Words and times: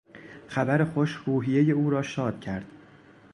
خبر 0.47 0.83
خوش 0.83 1.11
روحیهی 1.25 1.71
او 1.71 1.89
را 1.89 2.01
شاد 2.01 2.39
کرد. 2.39 2.65